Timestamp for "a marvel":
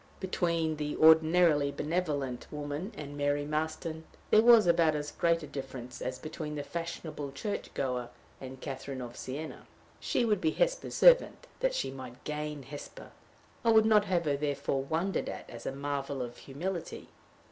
15.67-16.23